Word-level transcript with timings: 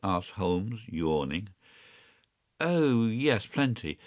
”asked 0.03 0.31
Holmes, 0.31 0.79
yawning. 0.87 1.49
“Oh 2.59 3.05
yes; 3.05 3.45
plenty. 3.45 3.99